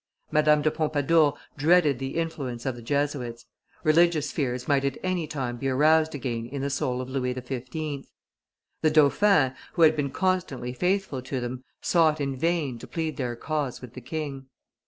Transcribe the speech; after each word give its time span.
Madame 0.31 0.63
de 0.63 0.71
Pompadour 0.71 1.37
dreaded 1.57 1.99
the 1.99 2.17
influence 2.17 2.65
of 2.65 2.75
the 2.75 2.81
Jesuits; 2.81 3.45
religious 3.83 4.31
fears 4.31 4.67
might 4.67 4.83
at 4.83 4.97
any 5.03 5.27
time 5.27 5.57
be 5.57 5.69
aroused 5.69 6.15
again 6.15 6.47
in 6.47 6.63
the 6.63 6.71
soul 6.71 7.01
of 7.01 7.07
Louis 7.11 7.33
XV. 7.35 8.07
The 8.81 8.89
dauphin, 8.89 9.53
who 9.73 9.83
had 9.83 9.95
been 9.95 10.09
constantly 10.09 10.73
faithful 10.73 11.21
to 11.21 11.39
them, 11.39 11.63
sought 11.83 12.19
in 12.19 12.35
vain 12.35 12.79
to 12.79 12.87
plead 12.87 13.17
their 13.17 13.35
cause 13.35 13.79
with 13.79 13.93
the 13.93 14.01
king. 14.01 14.47